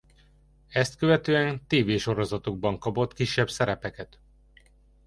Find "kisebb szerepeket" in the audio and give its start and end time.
3.13-4.19